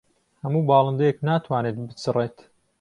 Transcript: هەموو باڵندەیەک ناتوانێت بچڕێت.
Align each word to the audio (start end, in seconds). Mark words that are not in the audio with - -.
هەموو 0.43 0.67
باڵندەیەک 0.69 1.17
ناتوانێت 1.27 1.75
بچڕێت. 1.87 2.37